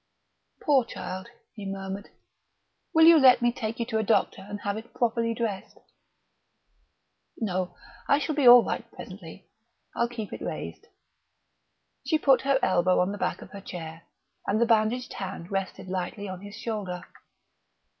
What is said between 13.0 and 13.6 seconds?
the back of